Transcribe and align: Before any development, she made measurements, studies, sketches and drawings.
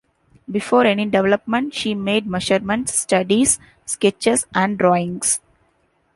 Before 0.49 0.83
any 0.85 1.05
development, 1.05 1.75
she 1.75 1.93
made 1.93 2.25
measurements, 2.25 2.95
studies, 2.95 3.59
sketches 3.85 4.47
and 4.51 4.75
drawings. 4.75 5.39